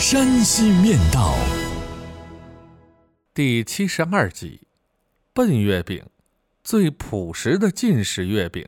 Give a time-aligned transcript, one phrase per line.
[0.00, 1.34] 山西面道》
[3.34, 4.62] 第七十二集：
[5.34, 6.02] 笨月饼，
[6.64, 8.66] 最朴实的进食月饼。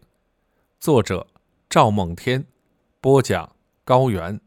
[0.79, 1.27] 作者：
[1.71, 2.45] 赵梦天，
[3.01, 4.39] 播讲：高原。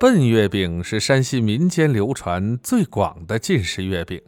[0.00, 4.20] 笨月饼是山西民间流传最广的进食月饼，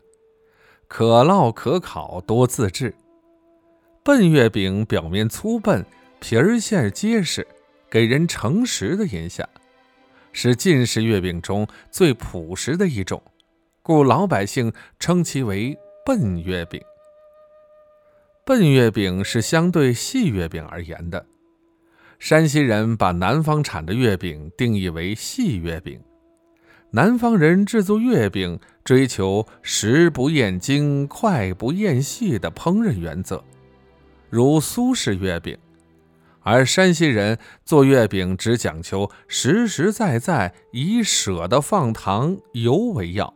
[0.86, 2.94] 可烙可烤，多自制。
[4.04, 5.84] 笨月饼表面粗笨，
[6.20, 7.46] 皮儿馅结实，
[7.90, 9.48] 给人诚实的印象，
[10.32, 13.20] 是晋式月饼中最朴实的一种，
[13.82, 16.80] 故老百姓称其为笨月饼。
[18.44, 21.24] 笨月饼是相对细月饼而言的。
[22.18, 25.98] 山西人把南方产的月饼定义为细月饼。
[26.90, 33.42] 南方人制作月饼追求食不厌精、快不厌细的烹饪原则，
[34.28, 35.56] 如苏式月饼；
[36.42, 43.32] 而山西人做月饼只讲求实实在在，以舍得放糖油为要，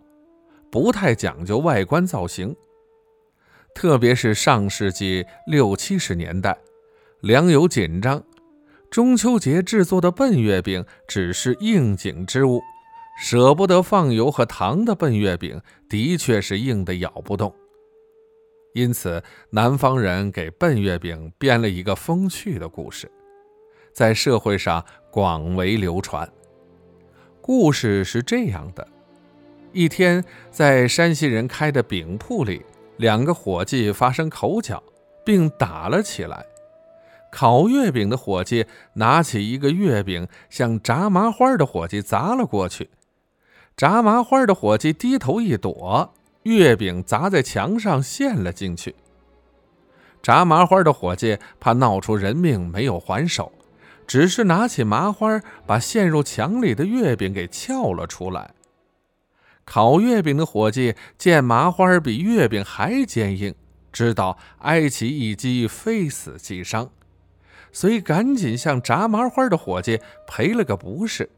[0.70, 2.56] 不太讲究外观造型。
[3.74, 6.56] 特别是上世纪六七十年代，
[7.20, 8.22] 粮油紧张。
[8.91, 12.61] 中秋节制作的笨月饼只是应景之物，
[13.20, 17.52] 舍不得放油和糖的笨月饼的确是硬的咬不动。
[18.75, 23.08] 因此，南方人给笨月饼编了一个风趣的故事，
[23.92, 26.28] 在社会上广为流传。
[27.40, 28.86] 故事是这样的：
[29.73, 34.83] 一天，在山西人开的饼铺里，两个伙计发生口角，
[35.24, 36.45] 并打了起来。
[37.30, 42.90] 烤月饼的伙计拿起一个月饼，向炸麻花的伙计砸了过去。
[43.77, 46.13] 炸麻花的伙计低头一躲，
[46.44, 48.94] 月饼砸在墙上陷了进去。
[50.22, 53.52] 炸麻花的伙计怕闹出人命，没有还手，
[54.06, 58.54] 只是拿起麻花把陷入墙里的月饼给撬了出来。
[59.66, 63.54] 烤月饼的伙计见麻花比月饼还坚硬，
[63.92, 66.90] 知道挨其一击非死即伤。
[67.72, 71.28] 遂赶紧向炸麻花的伙计赔了个不是。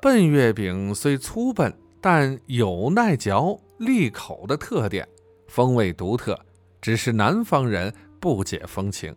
[0.00, 5.06] 笨月饼虽粗笨，但有耐嚼、利口的特点，
[5.48, 6.38] 风味独特，
[6.80, 9.14] 只是南方人不解风情。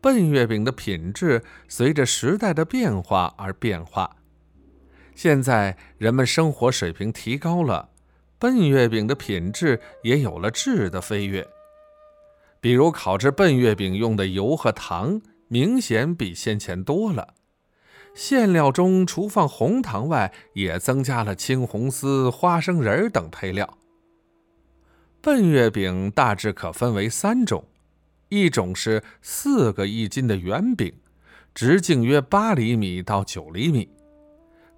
[0.00, 4.16] 笨月饼的品质随着时代的变化而变化，
[5.14, 7.88] 现在人们生活水平提高了，
[8.38, 11.46] 笨月饼的品质也有了质的飞跃。
[12.60, 17.34] 比如烤制笨月饼用的油和糖明显比先前多了，
[18.16, 23.76] 馅料中除放红糖外，也增加了青红丝、花生仁等配料。
[25.20, 27.62] 笨月饼大致可分为三种：
[28.30, 30.90] 一种是四个一斤的圆饼，
[31.54, 33.86] 直径约八厘米到九厘米，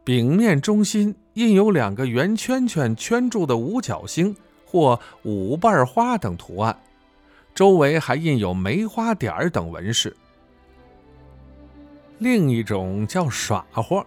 [0.03, 4.35] 饼面中心印有两个圆圈圈圈住的五角星
[4.67, 6.77] 或五瓣花等图案。
[7.55, 10.17] 周围还印有梅花点等纹饰。
[12.19, 14.05] 另一种叫耍活，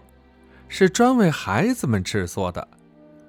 [0.68, 2.66] 是专为孩子们制作的，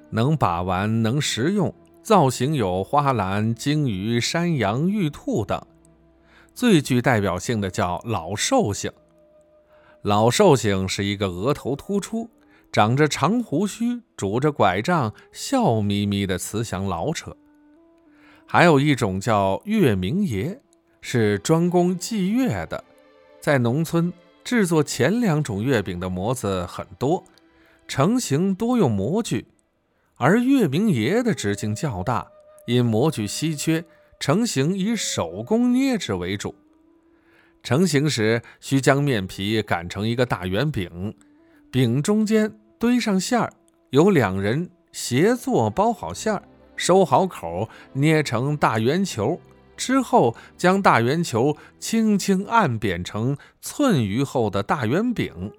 [0.10, 5.62] 能把玩，能食用，造型有花篮、鲸鱼、山羊、玉兔等。
[6.54, 8.92] 最具代表性的叫老寿星。
[10.02, 12.30] 老寿星是一个额头突出、
[12.72, 17.36] 长着长胡须、拄着拐杖、笑眯眯的慈祥老者。
[18.46, 20.60] 还有一种叫月明爷，
[21.00, 22.84] 是专供祭月的。
[23.40, 24.12] 在农村
[24.44, 27.24] 制作前两种月饼的模子很多，
[27.88, 29.48] 成型多用模具，
[30.16, 32.28] 而月明爷的直径较大，
[32.68, 33.86] 因模具稀缺，
[34.20, 36.56] 成型以手工捏制为主。
[37.62, 41.16] 成型时需将面皮擀成一个大圆饼，
[41.72, 43.54] 饼中间堆上馅儿，
[43.92, 46.44] 由两人协作包好馅儿。
[46.76, 49.40] 收好口，捏成大圆球
[49.84, 55.52] 之后，将大圆球轻轻按扁成寸余厚的大圆饼。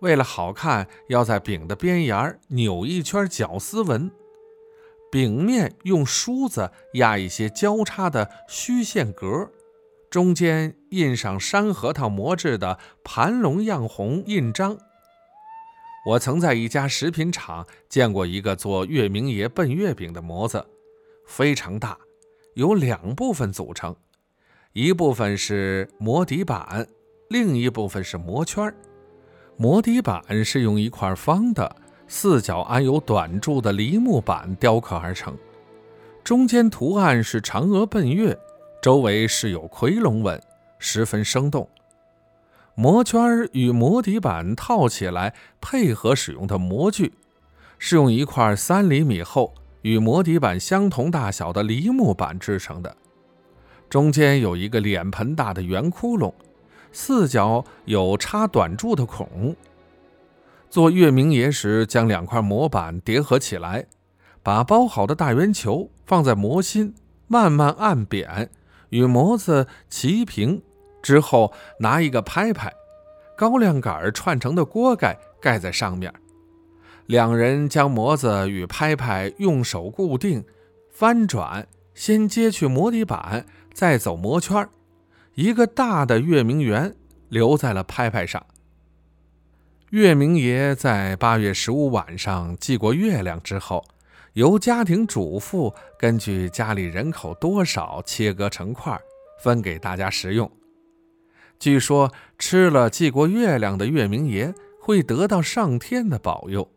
[0.00, 4.10] 为了好看，要在饼的边沿扭一圈绞丝纹。
[5.08, 9.48] 饼面用梳子压一些交叉的虚线格，
[10.10, 14.76] 中间印上山核桃磨制的盘龙样红印章。
[16.06, 20.66] 我曾在一家食品厂见过一个做月明爷笨月饼的模子，
[21.24, 21.96] 非常大，
[22.54, 23.94] 由两部分组成，
[24.72, 26.86] 一部分是磨底板，
[27.28, 28.74] 另一部分是磨圈儿。
[29.56, 35.36] 磨底板是用一块方的、四角安有短柱的梨木板雕刻而成，
[36.22, 38.38] 中间图案是嫦娥奔月，
[38.80, 40.40] 周围是有夔龙纹，
[40.78, 41.68] 十分生动。
[42.76, 47.14] 模圈与模底板套起来配合使用的模具，
[47.78, 52.96] 是用一块三厘米厚、与模底板相同大小的梨木板制成的，
[53.90, 56.32] 中间有一个脸盆大的圆窟窿，
[56.90, 59.54] 四角有插短柱的孔。
[60.70, 63.84] 做月明爷时，将两块模板叠合起来，
[64.42, 66.94] 把包好的大圆球放在模心，
[67.26, 68.48] 慢慢按扁，
[68.88, 70.62] 与模子齐平。
[71.02, 72.72] 之后拿一个拍拍，
[73.36, 76.10] 高粱杆串成的锅盖盖在上面。
[77.06, 80.44] 两人将模子与拍拍用手固定，
[80.90, 84.66] 翻转，先揭去模底板，再走模圈。
[85.34, 86.94] 一个大的月明圆
[87.28, 88.46] 留在了拍拍上。
[89.90, 93.84] 月明爷在八月十五晚上祭过月亮之后，
[94.32, 98.98] 由家庭主妇根据家里人口多少切割成块，
[99.40, 100.50] 分给大家食用。
[101.58, 106.68] 据说吃了祭过月亮的月明爷会得到上天的保佑。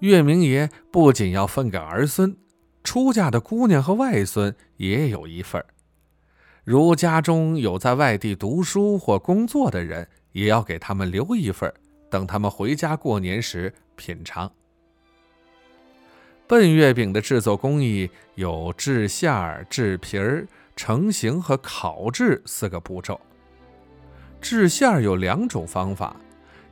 [0.00, 2.34] 月明爷不仅要分给儿孙，
[2.82, 5.62] 出嫁的姑娘和外孙也有一份
[6.64, 11.72] 如家中有在外地读书或工作的人，也要给他们留一份
[12.08, 14.50] 等他们回家过年时品尝。
[16.46, 23.20] 笨月饼的制作工艺有制馅儿、制皮儿、成型和烤制四个步骤。
[24.40, 26.16] 制馅有两种方法，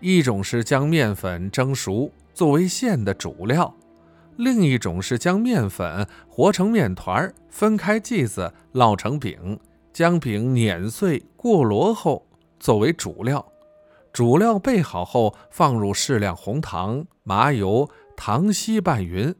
[0.00, 3.74] 一种是将面粉蒸熟作为馅的主料，
[4.36, 9.58] 另一种是将面粉和成面团，分开剂子烙成饼，
[9.92, 12.24] 将饼碾碎过箩后
[12.60, 13.44] 作为主料。
[14.12, 19.34] 主料备好后，放入适量红糖、麻油、糖稀拌匀。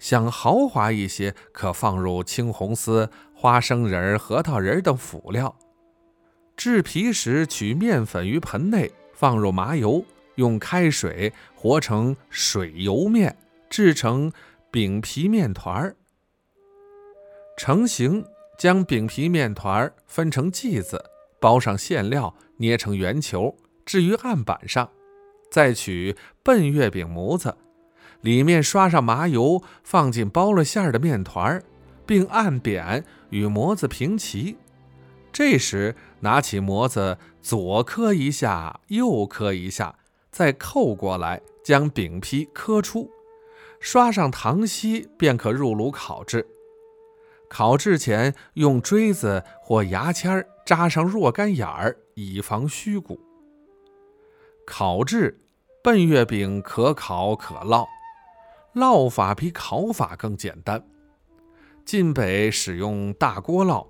[0.00, 5.54] 想豪华一些，可放入青红丝、花生仁、核桃仁等辅料。
[6.56, 10.02] 制皮时，取面粉于盆内，放入麻油，
[10.38, 13.36] 用开水和成水油面，
[13.68, 14.32] 制成
[14.70, 15.96] 饼皮面团儿。
[17.56, 18.24] 成型，
[18.56, 21.04] 将饼皮面团儿分成剂子，
[21.40, 24.88] 包上馅料，捏成圆球，置于案板上。
[25.50, 27.56] 再取笨月饼模子，
[28.20, 31.60] 里面刷上麻油，放进包了馅儿的面团，
[32.06, 34.56] 并按扁，与模子平齐。
[35.32, 39.96] 这时，拿起模子，左磕一下，右磕一下，
[40.30, 43.10] 再扣过来，将饼皮磕出，
[43.80, 46.46] 刷上糖稀，便可入炉烤制。
[47.48, 53.18] 烤制前，用锥子或牙签扎上若干眼儿，以防虚骨。
[54.66, 55.40] 烤制
[55.82, 57.86] 笨月饼可烤可烙，
[58.74, 60.86] 烙法比烤法更简单。
[61.84, 63.86] 晋北使用大锅烙。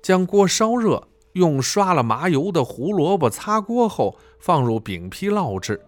[0.00, 5.80] 将锅烧热，用刷了麻油的胡萝卜擦锅后，放入饼坯烙制，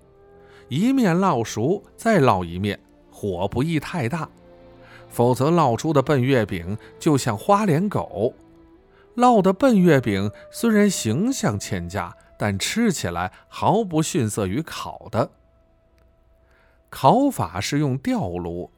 [0.69, 2.79] 一面烙熟，再烙一面，
[3.11, 4.31] 火不宜太大，
[5.09, 8.33] 否则烙出的笨月饼就像花脸狗。
[9.17, 15.33] 烙的笨月饼虽然形象欠佳，但吃起来毫不逊色于烤的。
[16.91, 18.71] 烤法是用吊炉，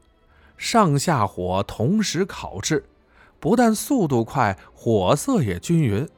[0.56, 2.83] 上下火同时烤制。
[3.38, 6.09] 不但速度快，火色也均匀。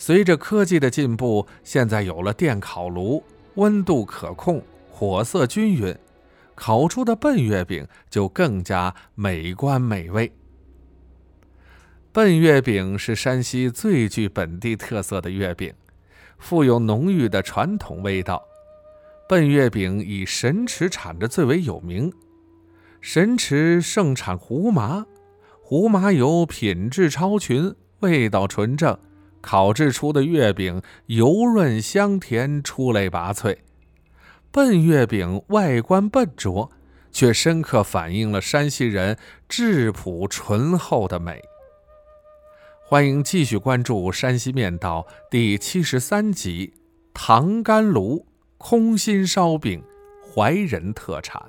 [0.00, 3.22] 随着科技的进步，现在有了电烤炉，
[3.56, 5.94] 温度可控，火色均匀，
[6.54, 10.32] 烤出的笨月饼就更加美观美味。
[12.12, 15.74] 笨月饼是山西最具本地特色的月饼，
[16.38, 18.42] 富有浓郁的传统味道。
[19.28, 22.12] 笨月饼以神池产的最为有名，
[23.00, 25.04] 神池盛产胡麻。
[25.60, 28.98] 胡麻油品质超群，味道纯正，
[29.40, 33.56] 烤制出的月饼油润香甜，出类拔萃。
[34.50, 36.70] 笨月饼外观笨拙，
[37.12, 39.16] 却深刻反映了山西人
[39.48, 41.42] 质朴醇厚的美。
[42.84, 46.72] 欢迎继续关注《山西面道》第七十三集
[47.12, 48.26] 《糖干炉
[48.56, 49.82] 空心烧饼》，
[50.34, 51.42] 怀仁特产。